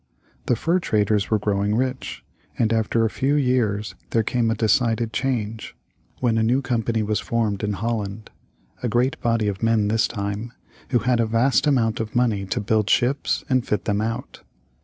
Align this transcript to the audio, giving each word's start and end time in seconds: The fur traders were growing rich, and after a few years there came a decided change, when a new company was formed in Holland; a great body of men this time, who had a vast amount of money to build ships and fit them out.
The 0.47 0.55
fur 0.55 0.79
traders 0.79 1.29
were 1.29 1.37
growing 1.37 1.75
rich, 1.75 2.23
and 2.57 2.73
after 2.73 3.05
a 3.05 3.09
few 3.11 3.35
years 3.35 3.93
there 4.09 4.23
came 4.23 4.49
a 4.49 4.55
decided 4.55 5.13
change, 5.13 5.75
when 6.19 6.39
a 6.39 6.43
new 6.43 6.59
company 6.63 7.03
was 7.03 7.19
formed 7.19 7.63
in 7.63 7.73
Holland; 7.73 8.31
a 8.81 8.89
great 8.89 9.21
body 9.21 9.47
of 9.47 9.61
men 9.61 9.89
this 9.89 10.07
time, 10.07 10.53
who 10.89 10.97
had 10.97 11.19
a 11.19 11.27
vast 11.27 11.67
amount 11.67 11.99
of 11.99 12.15
money 12.15 12.47
to 12.47 12.59
build 12.59 12.89
ships 12.89 13.43
and 13.47 13.63
fit 13.63 13.85
them 13.85 14.01
out. 14.01 14.41